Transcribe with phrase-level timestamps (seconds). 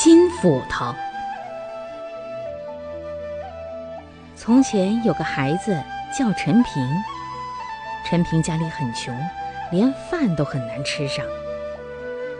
[0.00, 0.94] 金斧头。
[4.36, 5.76] 从前有个孩子
[6.16, 6.88] 叫陈平，
[8.06, 9.12] 陈平家里很穷，
[9.72, 11.26] 连饭都很难吃上。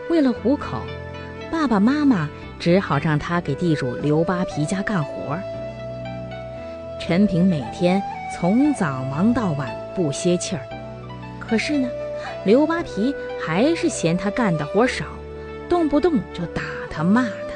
[0.09, 0.77] 为了糊口，
[1.51, 2.29] 爸爸妈妈
[2.61, 5.37] 只好让他给地主刘扒皮家干活。
[6.97, 8.01] 陈平每天
[8.33, 10.61] 从早忙到晚，不歇气儿。
[11.41, 11.89] 可是呢，
[12.45, 13.13] 刘扒皮
[13.45, 15.03] 还是嫌他干的活少。
[15.67, 17.48] 动不动就打他骂他。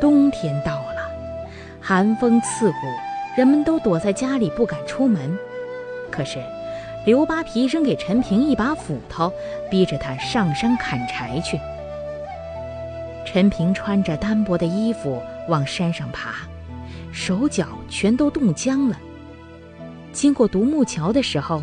[0.00, 1.10] 冬天到了，
[1.80, 2.76] 寒风刺骨，
[3.36, 5.36] 人们都躲在家里不敢出门。
[6.10, 6.38] 可是，
[7.04, 9.32] 刘扒皮扔给陈平一把斧头，
[9.70, 11.58] 逼着他上山砍柴去。
[13.24, 16.48] 陈平穿着单薄的衣服往山上爬，
[17.12, 18.98] 手脚全都冻僵了。
[20.12, 21.62] 经过独木桥的时候，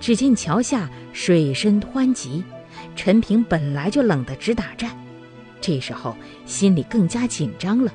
[0.00, 2.44] 只见桥下水深湍急。
[2.94, 4.90] 陈平本来就冷得直打颤，
[5.60, 7.92] 这时候心里更加紧张了，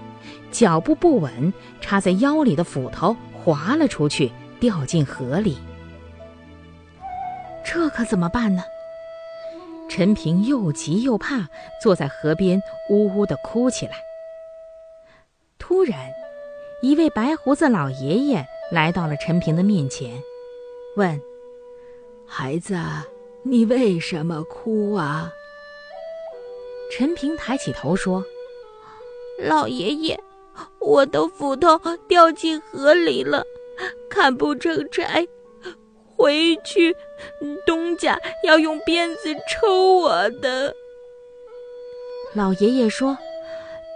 [0.52, 5.58] 脚步不稳，插在腰里的斧头滑了出去，掉进河里。
[7.66, 8.64] 这可怎么办呢？
[9.89, 11.47] 陈平又急又怕，
[11.81, 13.94] 坐在河边呜呜地哭起来。
[15.58, 16.11] 突然，
[16.81, 20.22] 一位白胡子老爷爷来到了陈平的面前，
[20.98, 21.20] 问
[22.27, 22.75] ：“孩子。”
[23.45, 25.30] 你为什么哭啊？
[26.95, 28.23] 陈平抬起头说
[29.42, 30.20] ：“老爷爷，
[30.80, 33.43] 我的斧头掉进河里了，
[34.11, 35.27] 砍不成柴，
[36.15, 36.95] 回去
[37.65, 40.76] 东家要用鞭子抽我的。”
[42.36, 43.17] 老爷爷说：“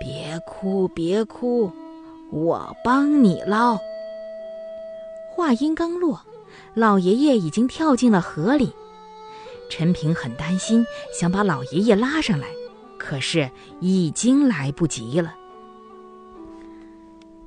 [0.02, 1.72] 别哭，别哭，
[2.32, 3.78] 我帮你捞。”
[5.30, 6.20] 话音刚落，
[6.74, 8.74] 老爷爷已经跳进了河里。
[9.70, 10.84] 陈平很担心，
[11.14, 12.48] 想把老爷爷拉上来，
[13.08, 15.34] 可是已经来不及了。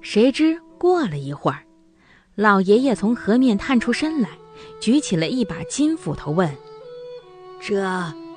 [0.00, 1.58] 谁知过了一会儿，
[2.34, 4.30] 老爷爷从河面探出身来，
[4.80, 6.50] 举起了一把金斧头，问
[7.60, 7.84] ：“这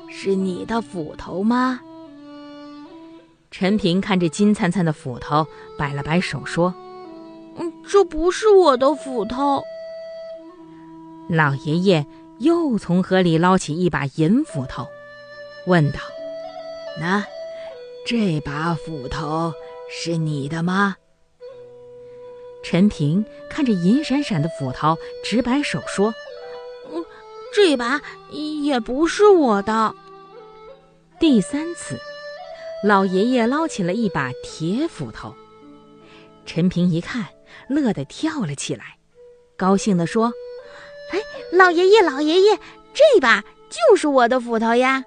[0.09, 1.79] 是你的斧头吗？”
[3.51, 5.47] 陈平看着金灿灿的斧头，
[5.77, 6.75] 摆了摆手说
[7.55, 9.63] ：“嗯，这不是我的斧头。”
[11.31, 12.05] 老爷爷。
[12.39, 14.87] 又从河里捞起一把银斧头，
[15.65, 15.99] 问道
[16.99, 17.25] ：“那
[18.05, 19.53] 这把斧头
[19.89, 20.95] 是你的吗？”
[22.63, 26.13] 陈平看着银闪闪的斧头，直摆手说
[26.91, 27.03] ：“嗯，
[27.53, 29.93] 这把也不是我的。”
[31.19, 31.99] 第三次，
[32.83, 35.33] 老爷爷捞起了一把铁斧头，
[36.45, 37.27] 陈平一看，
[37.67, 38.97] 乐得跳了起来，
[39.57, 40.31] 高兴地说。
[41.11, 41.19] 哎，
[41.51, 42.57] 老爷爷，老爷爷，
[42.93, 45.03] 这把就是我的斧头呀！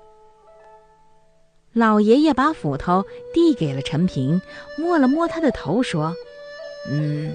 [1.77, 3.05] 老爷爷把斧头
[3.35, 4.41] 递给了陈平，
[4.79, 6.17] 摸了摸他的头，说
[6.89, 7.35] ：“嗯，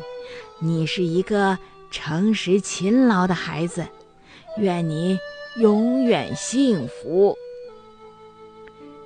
[0.57, 1.59] 你是一个
[1.91, 3.85] 诚实勤劳的孩子，
[4.57, 5.19] 愿你
[5.57, 7.37] 永远幸福。”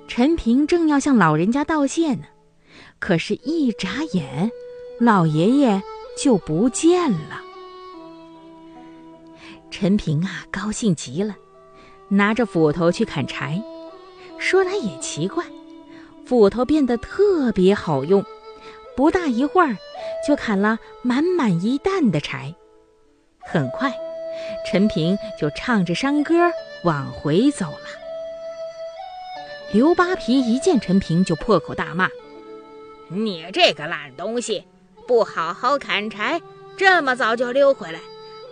[0.08, 2.24] 陈平正要向老人家道谢呢，
[2.98, 4.50] 可是，一眨眼，
[4.98, 5.82] 老爷爷
[6.16, 7.42] 就不见了。
[9.70, 11.36] 陈平啊，高兴极了，
[12.08, 13.62] 拿着斧头去砍柴。
[14.46, 15.44] 说来也奇怪，
[16.24, 18.24] 斧头变得特别好用，
[18.94, 19.76] 不大一会儿
[20.24, 22.54] 就砍了满满一担的柴。
[23.40, 23.92] 很快，
[24.64, 26.32] 陈平就唱着山歌
[26.84, 27.88] 往回走了。
[29.72, 32.08] 刘扒皮一见陈平就破口大骂
[33.10, 34.64] ：“你这个烂东西，
[35.08, 36.40] 不好好砍柴，
[36.76, 37.98] 这么早就溜回来！”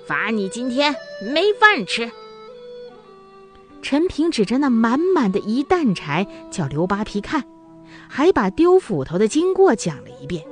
[0.09, 0.97] 罚你今天
[1.33, 2.11] 没饭吃。
[3.85, 7.45] 陈平指着那满满的一担柴，叫刘扒皮看，
[8.09, 10.43] 还把丢斧头的经过讲了一遍。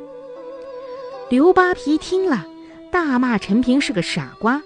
[1.31, 2.47] 刘扒皮听了，
[2.91, 4.63] 大骂陈平是个傻瓜。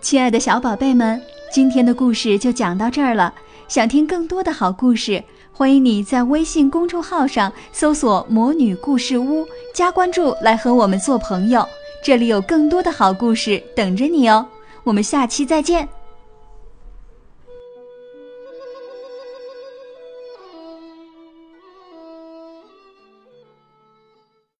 [0.00, 1.22] 亲爱的小宝贝们，
[1.52, 3.32] 今天的故事就讲到这儿了。
[3.68, 5.22] 想听更多的好故事，
[5.52, 11.64] 欢迎你在微信公众号上搜索“魔女故事屋”，加关注来和我们做朋友。
[12.04, 14.44] 这里有更多的好故事等着你哦，
[14.82, 15.88] 我们下期再见。